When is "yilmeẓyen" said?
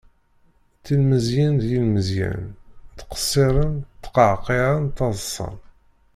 1.69-2.41